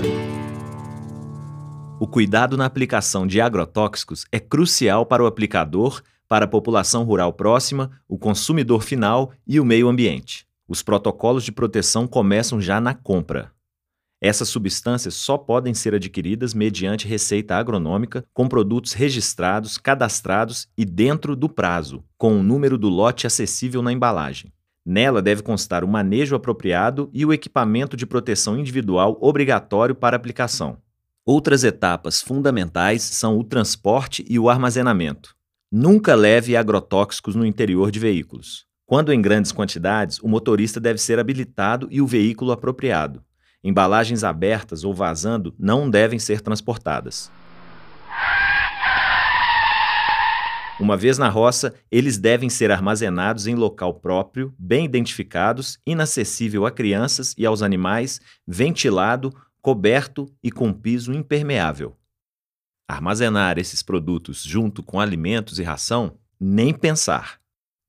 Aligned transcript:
O 1.98 2.06
cuidado 2.06 2.56
na 2.56 2.66
aplicação 2.66 3.26
de 3.26 3.40
agrotóxicos 3.40 4.24
é 4.30 4.38
crucial 4.38 5.04
para 5.04 5.24
o 5.24 5.26
aplicador, 5.26 6.00
para 6.28 6.44
a 6.44 6.48
população 6.48 7.02
rural 7.02 7.32
próxima, 7.32 7.90
o 8.08 8.16
consumidor 8.16 8.84
final 8.84 9.32
e 9.44 9.58
o 9.58 9.64
meio 9.64 9.88
ambiente. 9.88 10.46
Os 10.68 10.80
protocolos 10.80 11.42
de 11.42 11.50
proteção 11.50 12.06
começam 12.06 12.60
já 12.60 12.80
na 12.80 12.94
compra. 12.94 13.50
Essas 14.20 14.48
substâncias 14.48 15.14
só 15.14 15.38
podem 15.38 15.72
ser 15.72 15.94
adquiridas 15.94 16.52
mediante 16.52 17.06
receita 17.06 17.54
agronômica, 17.54 18.24
com 18.34 18.48
produtos 18.48 18.92
registrados, 18.92 19.78
cadastrados 19.78 20.66
e 20.76 20.84
dentro 20.84 21.36
do 21.36 21.48
prazo, 21.48 22.02
com 22.16 22.38
o 22.38 22.42
número 22.42 22.76
do 22.76 22.88
lote 22.88 23.26
acessível 23.26 23.80
na 23.80 23.92
embalagem. 23.92 24.52
Nela 24.84 25.22
deve 25.22 25.42
constar 25.42 25.84
o 25.84 25.88
manejo 25.88 26.34
apropriado 26.34 27.08
e 27.12 27.24
o 27.24 27.32
equipamento 27.32 27.96
de 27.96 28.06
proteção 28.06 28.58
individual 28.58 29.16
obrigatório 29.20 29.94
para 29.94 30.16
aplicação. 30.16 30.78
Outras 31.24 31.62
etapas 31.62 32.22
fundamentais 32.22 33.02
são 33.02 33.38
o 33.38 33.44
transporte 33.44 34.24
e 34.28 34.38
o 34.38 34.48
armazenamento. 34.48 35.36
Nunca 35.70 36.14
leve 36.14 36.56
agrotóxicos 36.56 37.36
no 37.36 37.44
interior 37.44 37.90
de 37.90 37.98
veículos. 37.98 38.66
Quando 38.86 39.12
em 39.12 39.20
grandes 39.20 39.52
quantidades, 39.52 40.18
o 40.20 40.26
motorista 40.26 40.80
deve 40.80 40.98
ser 40.98 41.18
habilitado 41.18 41.86
e 41.90 42.00
o 42.00 42.06
veículo 42.06 42.50
apropriado. 42.50 43.22
Embalagens 43.62 44.22
abertas 44.22 44.84
ou 44.84 44.94
vazando 44.94 45.54
não 45.58 45.90
devem 45.90 46.18
ser 46.18 46.40
transportadas. 46.40 47.30
Uma 50.80 50.96
vez 50.96 51.18
na 51.18 51.28
roça, 51.28 51.74
eles 51.90 52.18
devem 52.18 52.48
ser 52.48 52.70
armazenados 52.70 53.48
em 53.48 53.56
local 53.56 53.94
próprio, 53.94 54.54
bem 54.56 54.84
identificados, 54.84 55.76
inacessível 55.84 56.64
a 56.64 56.70
crianças 56.70 57.34
e 57.36 57.44
aos 57.44 57.62
animais, 57.62 58.20
ventilado 58.46 59.34
coberto 59.60 60.32
e 60.40 60.52
com 60.52 60.72
piso 60.72 61.12
impermeável. 61.12 61.96
Armazenar 62.88 63.58
esses 63.58 63.82
produtos 63.82 64.42
junto 64.42 64.82
com 64.82 65.00
alimentos 65.00 65.58
e 65.58 65.64
ração? 65.64 66.16
Nem 66.40 66.72
pensar. 66.72 67.40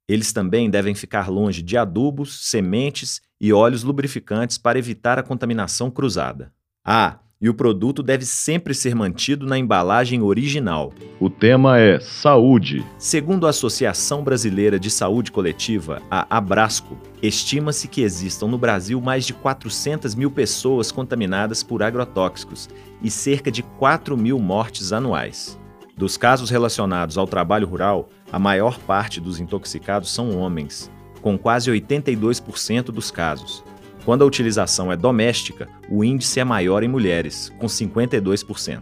Eles 0.07 0.33
também 0.33 0.67
devem 0.67 0.95
ficar 0.95 1.29
longe 1.29 1.61
de 1.61 1.77
adubos, 1.77 2.49
sementes 2.49 3.21
e 3.39 3.53
óleos 3.53 3.83
lubrificantes 3.83 4.57
para 4.57 4.79
evitar 4.79 5.17
a 5.17 5.23
contaminação 5.23 5.89
cruzada. 5.89 6.51
Ah, 6.83 7.19
e 7.41 7.47
o 7.47 7.53
produto 7.53 8.03
deve 8.03 8.25
sempre 8.25 8.73
ser 8.73 8.93
mantido 8.93 9.45
na 9.45 9.57
embalagem 9.57 10.21
original. 10.21 10.91
O 11.19 11.29
tema 11.29 11.79
é 11.79 11.97
saúde. 11.99 12.85
Segundo 12.97 13.47
a 13.47 13.51
Associação 13.51 14.23
Brasileira 14.23 14.77
de 14.77 14.91
Saúde 14.91 15.31
Coletiva, 15.31 16.01
a 16.11 16.37
Abrasco, 16.37 16.97
estima-se 17.21 17.87
que 17.87 18.01
existam 18.01 18.47
no 18.47 18.57
Brasil 18.57 18.99
mais 18.99 19.25
de 19.25 19.33
400 19.33 20.15
mil 20.15 20.29
pessoas 20.29 20.91
contaminadas 20.91 21.63
por 21.63 21.81
agrotóxicos 21.81 22.67
e 23.01 23.09
cerca 23.09 23.49
de 23.49 23.63
4 23.63 24.17
mil 24.17 24.37
mortes 24.37 24.91
anuais. 24.91 25.57
Dos 25.95 26.17
casos 26.17 26.49
relacionados 26.49 27.17
ao 27.17 27.27
trabalho 27.27 27.67
rural, 27.67 28.09
a 28.31 28.39
maior 28.39 28.77
parte 28.79 29.21
dos 29.21 29.39
intoxicados 29.39 30.13
são 30.13 30.37
homens, 30.37 30.91
com 31.21 31.37
quase 31.37 31.71
82% 31.71 32.85
dos 32.85 33.11
casos, 33.11 33.63
quando 34.09 34.23
a 34.23 34.25
utilização 34.25 34.91
é 34.91 34.97
doméstica, 34.97 35.67
o 35.89 36.03
índice 36.03 36.39
é 36.39 36.43
maior 36.43 36.81
em 36.81 36.87
mulheres, 36.87 37.53
com 37.59 37.67
52%. 37.67 38.81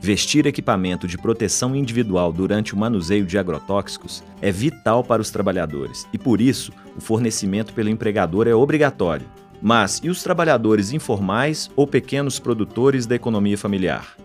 Vestir 0.00 0.46
equipamento 0.46 1.06
de 1.06 1.18
proteção 1.18 1.74
individual 1.74 2.32
durante 2.32 2.74
o 2.74 2.76
manuseio 2.78 3.26
de 3.26 3.36
agrotóxicos 3.38 4.22
é 4.40 4.52
vital 4.52 5.02
para 5.02 5.20
os 5.20 5.30
trabalhadores 5.30 6.06
e, 6.12 6.18
por 6.18 6.40
isso, 6.40 6.72
o 6.96 7.00
fornecimento 7.00 7.72
pelo 7.72 7.88
empregador 7.88 8.46
é 8.46 8.54
obrigatório. 8.54 9.26
Mas 9.60 10.00
e 10.02 10.08
os 10.08 10.22
trabalhadores 10.22 10.92
informais 10.92 11.70
ou 11.74 11.86
pequenos 11.86 12.38
produtores 12.38 13.06
da 13.06 13.14
economia 13.14 13.58
familiar? 13.58 14.16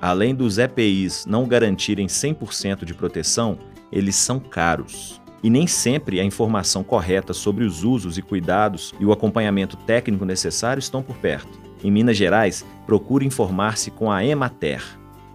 Além 0.00 0.34
dos 0.34 0.58
EPIs 0.58 1.26
não 1.26 1.46
garantirem 1.46 2.08
100% 2.08 2.84
de 2.84 2.92
proteção, 2.92 3.58
eles 3.92 4.16
são 4.16 4.40
caros 4.40 5.21
e 5.42 5.50
nem 5.50 5.66
sempre 5.66 6.20
a 6.20 6.24
informação 6.24 6.84
correta 6.84 7.32
sobre 7.32 7.64
os 7.64 7.82
usos 7.82 8.16
e 8.16 8.22
cuidados 8.22 8.94
e 9.00 9.04
o 9.04 9.12
acompanhamento 9.12 9.76
técnico 9.76 10.24
necessário 10.24 10.78
estão 10.78 11.02
por 11.02 11.16
perto. 11.16 11.60
Em 11.82 11.90
Minas 11.90 12.16
Gerais, 12.16 12.64
procure 12.86 13.26
informar-se 13.26 13.90
com 13.90 14.10
a 14.10 14.24
Emater. 14.24 14.82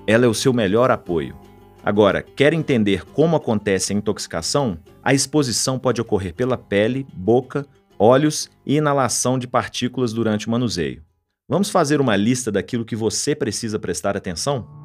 Ela 0.06 0.26
é 0.26 0.28
o 0.28 0.34
seu 0.34 0.54
melhor 0.54 0.90
apoio. 0.90 1.36
Agora, 1.84 2.22
quer 2.22 2.54
entender 2.54 3.06
como 3.06 3.36
acontece 3.36 3.92
a 3.92 3.96
intoxicação? 3.96 4.78
A 5.04 5.14
exposição 5.14 5.78
pode 5.78 6.02
ocorrer 6.02 6.34
pela 6.34 6.58
pele, 6.58 7.06
boca, 7.14 7.66
olhos 8.00 8.50
e 8.66 8.76
inalação 8.76 9.38
de 9.38 9.48
partículas 9.48 10.14
durante 10.14 10.48
o 10.48 10.52
manuseio. 10.52 11.02
Vamos 11.50 11.70
fazer 11.70 12.02
uma 12.02 12.16
lista 12.16 12.52
daquilo 12.52 12.84
que 12.84 12.96
você 12.96 13.34
precisa 13.34 13.80
prestar 13.80 14.18
atenção? 14.18 14.77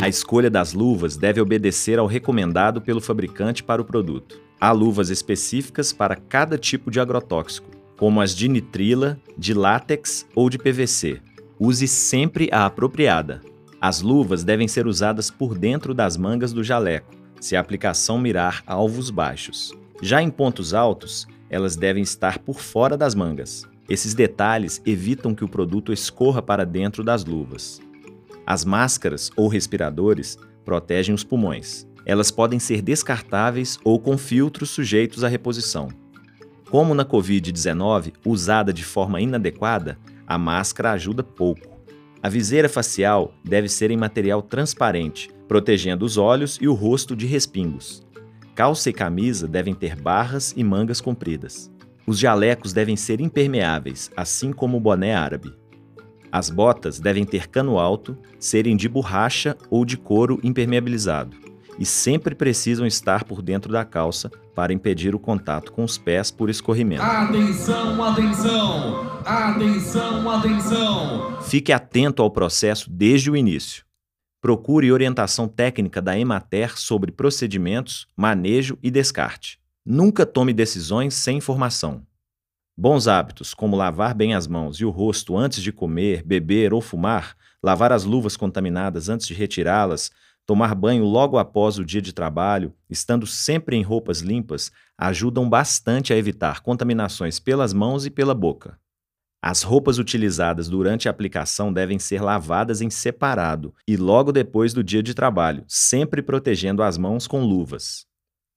A 0.00 0.08
escolha 0.08 0.50
das 0.50 0.74
luvas 0.74 1.16
deve 1.16 1.40
obedecer 1.40 1.98
ao 1.98 2.06
recomendado 2.06 2.82
pelo 2.82 3.00
fabricante 3.00 3.64
para 3.64 3.80
o 3.80 3.84
produto. 3.84 4.38
Há 4.60 4.70
luvas 4.70 5.08
específicas 5.08 5.92
para 5.92 6.14
cada 6.14 6.58
tipo 6.58 6.90
de 6.90 7.00
agrotóxico, 7.00 7.70
como 7.96 8.20
as 8.20 8.34
de 8.34 8.46
nitrila, 8.46 9.18
de 9.36 9.54
látex 9.54 10.26
ou 10.34 10.50
de 10.50 10.58
PVC. 10.58 11.20
Use 11.58 11.88
sempre 11.88 12.48
a 12.52 12.66
apropriada. 12.66 13.40
As 13.80 14.02
luvas 14.02 14.44
devem 14.44 14.68
ser 14.68 14.86
usadas 14.86 15.30
por 15.30 15.56
dentro 15.56 15.94
das 15.94 16.16
mangas 16.16 16.52
do 16.52 16.62
jaleco, 16.62 17.14
se 17.40 17.56
a 17.56 17.60
aplicação 17.60 18.18
mirar 18.18 18.62
alvos 18.66 19.10
baixos. 19.10 19.72
Já 20.02 20.22
em 20.22 20.30
pontos 20.30 20.74
altos, 20.74 21.26
elas 21.48 21.74
devem 21.74 22.02
estar 22.02 22.38
por 22.38 22.60
fora 22.60 22.98
das 22.98 23.14
mangas. 23.14 23.66
Esses 23.88 24.12
detalhes 24.14 24.82
evitam 24.84 25.34
que 25.34 25.44
o 25.44 25.48
produto 25.48 25.92
escorra 25.92 26.42
para 26.42 26.66
dentro 26.66 27.02
das 27.02 27.24
luvas. 27.24 27.80
As 28.46 28.64
máscaras 28.64 29.30
ou 29.36 29.48
respiradores 29.48 30.38
protegem 30.64 31.12
os 31.14 31.24
pulmões. 31.24 31.86
Elas 32.04 32.30
podem 32.30 32.60
ser 32.60 32.80
descartáveis 32.80 33.78
ou 33.82 33.98
com 33.98 34.16
filtros 34.16 34.70
sujeitos 34.70 35.24
à 35.24 35.28
reposição. 35.28 35.88
Como 36.70 36.94
na 36.94 37.04
Covid-19, 37.04 38.12
usada 38.24 38.72
de 38.72 38.84
forma 38.84 39.20
inadequada, 39.20 39.98
a 40.26 40.38
máscara 40.38 40.92
ajuda 40.92 41.22
pouco. 41.22 41.76
A 42.22 42.28
viseira 42.28 42.68
facial 42.68 43.34
deve 43.44 43.68
ser 43.68 43.90
em 43.90 43.96
material 43.96 44.42
transparente, 44.42 45.28
protegendo 45.48 46.04
os 46.04 46.16
olhos 46.16 46.58
e 46.60 46.68
o 46.68 46.74
rosto 46.74 47.14
de 47.16 47.26
respingos. 47.26 48.04
Calça 48.54 48.90
e 48.90 48.92
camisa 48.92 49.46
devem 49.46 49.74
ter 49.74 49.94
barras 49.94 50.54
e 50.56 50.64
mangas 50.64 51.00
compridas. 51.00 51.70
Os 52.06 52.18
jalecos 52.18 52.72
devem 52.72 52.96
ser 52.96 53.20
impermeáveis, 53.20 54.10
assim 54.16 54.52
como 54.52 54.76
o 54.76 54.80
boné 54.80 55.14
árabe. 55.14 55.52
As 56.36 56.50
botas 56.50 57.00
devem 57.00 57.24
ter 57.24 57.48
cano 57.48 57.78
alto, 57.78 58.14
serem 58.38 58.76
de 58.76 58.90
borracha 58.90 59.56
ou 59.70 59.86
de 59.86 59.96
couro 59.96 60.38
impermeabilizado 60.42 61.34
e 61.78 61.86
sempre 61.86 62.34
precisam 62.34 62.86
estar 62.86 63.24
por 63.24 63.40
dentro 63.40 63.72
da 63.72 63.86
calça 63.86 64.30
para 64.54 64.70
impedir 64.70 65.14
o 65.14 65.18
contato 65.18 65.72
com 65.72 65.82
os 65.82 65.96
pés 65.96 66.30
por 66.30 66.50
escorrimento. 66.50 67.00
Atenção, 67.00 68.04
atenção! 68.04 69.20
Atenção, 69.24 70.30
atenção! 70.30 71.40
Fique 71.40 71.72
atento 71.72 72.22
ao 72.22 72.30
processo 72.30 72.90
desde 72.90 73.30
o 73.30 73.36
início. 73.36 73.82
Procure 74.38 74.92
orientação 74.92 75.48
técnica 75.48 76.02
da 76.02 76.18
Emater 76.18 76.78
sobre 76.78 77.12
procedimentos, 77.12 78.06
manejo 78.14 78.76
e 78.82 78.90
descarte. 78.90 79.58
Nunca 79.86 80.26
tome 80.26 80.52
decisões 80.52 81.14
sem 81.14 81.38
informação. 81.38 82.02
Bons 82.78 83.08
hábitos, 83.08 83.54
como 83.54 83.74
lavar 83.74 84.14
bem 84.14 84.34
as 84.34 84.46
mãos 84.46 84.76
e 84.76 84.84
o 84.84 84.90
rosto 84.90 85.34
antes 85.34 85.62
de 85.62 85.72
comer, 85.72 86.22
beber 86.22 86.74
ou 86.74 86.82
fumar, 86.82 87.34
lavar 87.62 87.90
as 87.90 88.04
luvas 88.04 88.36
contaminadas 88.36 89.08
antes 89.08 89.26
de 89.26 89.32
retirá-las, 89.32 90.10
tomar 90.44 90.74
banho 90.74 91.02
logo 91.02 91.38
após 91.38 91.78
o 91.78 91.84
dia 91.86 92.02
de 92.02 92.12
trabalho, 92.12 92.74
estando 92.90 93.26
sempre 93.26 93.76
em 93.76 93.82
roupas 93.82 94.20
limpas, 94.20 94.70
ajudam 94.98 95.48
bastante 95.48 96.12
a 96.12 96.18
evitar 96.18 96.60
contaminações 96.60 97.40
pelas 97.40 97.72
mãos 97.72 98.04
e 98.04 98.10
pela 98.10 98.34
boca. 98.34 98.78
As 99.42 99.62
roupas 99.62 99.96
utilizadas 99.96 100.68
durante 100.68 101.08
a 101.08 101.10
aplicação 101.10 101.72
devem 101.72 101.98
ser 101.98 102.20
lavadas 102.20 102.82
em 102.82 102.90
separado 102.90 103.74
e 103.88 103.96
logo 103.96 104.32
depois 104.32 104.74
do 104.74 104.84
dia 104.84 105.02
de 105.02 105.14
trabalho, 105.14 105.64
sempre 105.66 106.20
protegendo 106.20 106.82
as 106.82 106.98
mãos 106.98 107.26
com 107.26 107.42
luvas. 107.42 108.06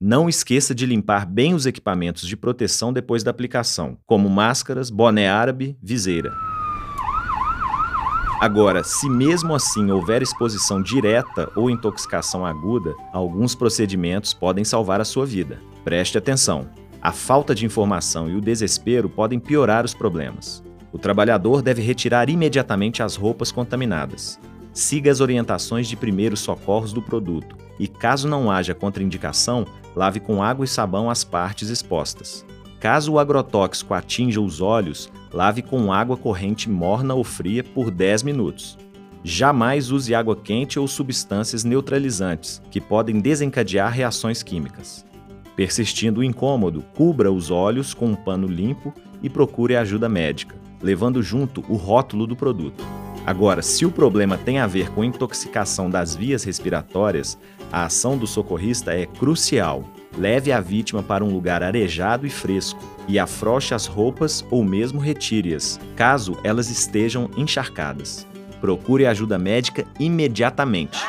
Não 0.02 0.30
esqueça 0.30 0.74
de 0.74 0.86
limpar 0.86 1.26
bem 1.26 1.54
os 1.54 1.66
equipamentos 1.66 2.26
de 2.26 2.38
proteção 2.38 2.94
depois 2.94 3.22
da 3.22 3.32
aplicação, 3.32 3.98
como 4.06 4.30
máscaras, 4.30 4.90
boné 4.90 5.30
árabe, 5.30 5.78
viseira. 5.84 6.32
Agora, 8.40 8.82
se 8.82 9.10
mesmo 9.10 9.54
assim 9.54 9.92
houver 9.92 10.22
exposição 10.22 10.82
direta 10.82 11.52
ou 11.54 11.70
intoxicação 11.70 12.46
aguda, 12.46 12.96
alguns 13.12 13.54
procedimentos 13.56 14.34
podem 14.34 14.64
salvar 14.64 15.02
a 15.02 15.06
sua 15.06 15.26
vida. 15.26 15.60
Preste 15.84 16.18
atenção. 16.18 16.70
A 17.02 17.12
falta 17.12 17.54
de 17.54 17.66
informação 17.66 18.30
e 18.30 18.38
o 18.38 18.42
desespero 18.42 19.10
podem 19.10 19.38
piorar 19.38 19.84
os 19.84 19.94
problemas. 19.94 20.64
O 20.94 20.98
trabalhador 20.98 21.62
deve 21.62 21.82
retirar 21.82 22.30
imediatamente 22.30 23.04
as 23.04 23.18
roupas 23.18 23.52
contaminadas. 23.52 24.40
Siga 24.72 25.12
as 25.12 25.20
orientações 25.20 25.90
de 25.90 25.98
primeiros 25.98 26.40
socorros 26.40 26.94
do 26.94 27.02
produto 27.02 27.68
e, 27.80 27.88
caso 27.88 28.28
não 28.28 28.52
haja 28.52 28.76
contraindicação, 28.76 29.66
lave 29.96 30.20
com 30.20 30.44
água 30.44 30.66
e 30.66 30.68
sabão 30.68 31.10
as 31.10 31.24
partes 31.24 31.70
expostas. 31.70 32.46
Caso 32.80 33.14
o 33.14 33.20
agrotóxico 33.20 33.94
atinja 33.94 34.40
os 34.42 34.62
olhos, 34.62 35.10
lave 35.34 35.62
com 35.62 35.92
água 35.92 36.18
corrente 36.18 36.70
morna 36.70 37.14
ou 37.14 37.24
fria 37.24 37.64
por 37.64 37.90
10 37.90 38.24
minutos. 38.24 38.78
Jamais 39.24 39.92
use 39.92 40.14
água 40.14 40.36
quente 40.36 40.80
ou 40.80 40.88
substâncias 40.88 41.64
neutralizantes, 41.64 42.62
que 42.70 42.80
podem 42.80 43.20
desencadear 43.20 43.92
reações 43.92 44.44
químicas. 44.44 45.06
Persistindo 45.56 46.22
o 46.22 46.24
incômodo, 46.24 46.84
cubra 46.96 47.32
os 47.32 47.50
olhos 47.50 47.94
com 47.94 48.08
um 48.08 48.16
pano 48.16 48.48
limpo 48.48 48.94
e 49.22 49.30
procure 49.30 49.76
ajuda 49.76 50.08
médica 50.08 50.60
levando 50.82 51.22
junto 51.22 51.64
o 51.68 51.76
rótulo 51.76 52.26
do 52.26 52.36
produto. 52.36 52.84
Agora, 53.26 53.62
se 53.62 53.86
o 53.86 53.92
problema 53.92 54.38
tem 54.38 54.60
a 54.60 54.68
ver 54.68 54.90
com 54.92 55.04
intoxicação 55.04 55.90
das 55.90 56.16
vias 56.16 56.44
respiratórias, 56.44 57.38
a 57.72 57.86
ação 57.86 58.18
do 58.18 58.28
socorrista 58.28 58.94
é 58.94 59.06
crucial. 59.06 59.84
Leve 60.18 60.52
a 60.52 60.60
vítima 60.60 61.04
para 61.04 61.24
um 61.24 61.32
lugar 61.32 61.64
arejado 61.64 62.26
e 62.26 62.30
fresco 62.30 62.80
e 63.08 63.20
afroche 63.20 63.74
as 63.74 63.86
roupas 63.86 64.46
ou 64.50 64.64
mesmo 64.64 65.00
retire-as, 65.00 65.80
caso 65.96 66.38
elas 66.44 66.70
estejam 66.70 67.30
encharcadas. 67.38 68.28
Procure 68.60 69.06
ajuda 69.06 69.38
médica 69.38 69.86
imediatamente. 70.00 71.00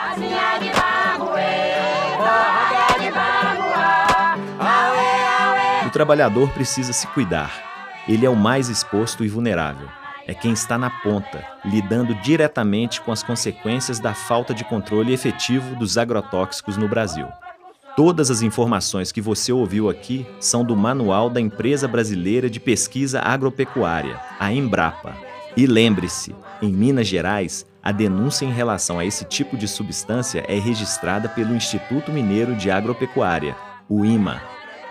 O 5.87 5.91
trabalhador 5.91 6.51
precisa 6.51 6.93
se 6.93 7.07
cuidar 7.09 7.71
ele 8.09 8.27
é 8.27 8.31
o 8.31 8.37
mais 8.37 8.69
exposto 8.69 9.25
e 9.25 9.29
vulnerável. 9.29 9.89
É 10.31 10.35
quem 10.35 10.53
está 10.53 10.79
na 10.79 10.89
ponta, 10.89 11.45
lidando 11.65 12.15
diretamente 12.15 13.01
com 13.01 13.11
as 13.11 13.21
consequências 13.21 13.99
da 13.99 14.15
falta 14.15 14.55
de 14.55 14.63
controle 14.63 15.13
efetivo 15.13 15.75
dos 15.75 15.99
agrotóxicos 15.99 16.77
no 16.77 16.87
Brasil. 16.87 17.27
Todas 17.97 18.31
as 18.31 18.41
informações 18.41 19.11
que 19.11 19.21
você 19.21 19.53
ouviu 19.53 19.91
aqui 19.91 20.25
são 20.39 20.65
do 20.65 20.77
Manual 20.77 21.29
da 21.29 21.41
Empresa 21.41 21.89
Brasileira 21.89 22.49
de 22.49 22.61
Pesquisa 22.61 23.21
Agropecuária, 23.21 24.21
a 24.39 24.53
Embrapa. 24.53 25.17
E 25.57 25.67
lembre-se, 25.67 26.33
em 26.63 26.73
Minas 26.73 27.09
Gerais, 27.09 27.67
a 27.83 27.91
denúncia 27.91 28.45
em 28.45 28.53
relação 28.53 29.01
a 29.01 29.05
esse 29.05 29.25
tipo 29.25 29.57
de 29.57 29.67
substância 29.67 30.45
é 30.47 30.61
registrada 30.61 31.29
pelo 31.29 31.57
Instituto 31.57 32.13
Mineiro 32.13 32.55
de 32.55 32.71
Agropecuária, 32.71 33.57
o 33.89 34.05
IMA. 34.05 34.41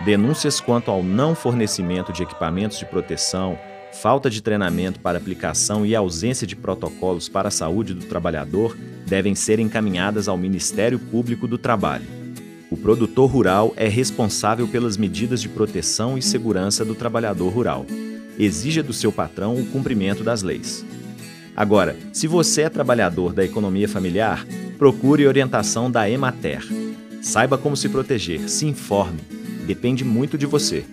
Denúncias 0.02 0.60
quanto 0.60 0.90
ao 0.90 1.02
não 1.02 1.34
fornecimento 1.34 2.12
de 2.12 2.24
equipamentos 2.24 2.78
de 2.78 2.84
proteção, 2.84 3.58
falta 3.92 4.30
de 4.30 4.42
treinamento 4.42 5.00
para 5.00 5.18
aplicação 5.18 5.84
e 5.84 5.94
ausência 5.94 6.46
de 6.46 6.56
protocolos 6.56 7.28
para 7.28 7.48
a 7.48 7.50
saúde 7.50 7.94
do 7.94 8.06
trabalhador 8.06 8.76
devem 9.06 9.34
ser 9.34 9.58
encaminhadas 9.58 10.28
ao 10.28 10.36
Ministério 10.36 10.98
Público 10.98 11.46
do 11.46 11.58
Trabalho. 11.58 12.06
O 12.70 12.76
produtor 12.76 13.30
rural 13.30 13.72
é 13.76 13.88
responsável 13.88 14.68
pelas 14.68 14.96
medidas 14.96 15.40
de 15.40 15.48
proteção 15.48 16.16
e 16.16 16.22
segurança 16.22 16.84
do 16.84 16.94
trabalhador 16.94 17.48
rural. 17.52 17.84
Exija 18.38 18.82
do 18.82 18.92
seu 18.92 19.10
patrão 19.10 19.56
o 19.56 19.66
cumprimento 19.66 20.22
das 20.22 20.42
leis. 20.42 20.84
Agora, 21.56 21.96
se 22.12 22.26
você 22.26 22.62
é 22.62 22.68
trabalhador 22.68 23.32
da 23.32 23.44
economia 23.44 23.88
familiar, 23.88 24.46
procure 24.78 25.26
orientação 25.26 25.90
da 25.90 26.08
Emater. 26.08 26.64
Saiba 27.20 27.58
como 27.58 27.76
se 27.76 27.88
proteger, 27.88 28.48
se 28.48 28.66
informe 28.66 29.20
Depende 29.70 30.04
muito 30.04 30.36
de 30.36 30.46
você. 30.46 30.84